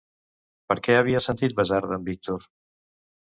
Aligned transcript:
Per 0.71 0.77
què 0.87 0.95
havia 1.01 1.21
sentit 1.25 1.53
basarda 1.61 1.99
en 2.01 2.07
Víctor? 2.09 2.47